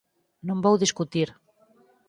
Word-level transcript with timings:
Non 0.47 0.57
vou 0.65 0.75
discutir. 0.83 1.29